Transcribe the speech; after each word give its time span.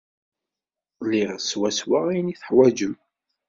Liɣ 1.09 1.31
swaswa 1.49 1.99
ayen 2.09 2.31
ay 2.31 2.37
teḥwajem. 2.39 2.95